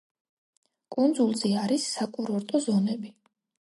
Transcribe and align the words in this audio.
კუნძულზე 0.95 1.51
არის 1.65 1.85
საკურორტო 1.99 2.63
ზონები. 2.65 3.13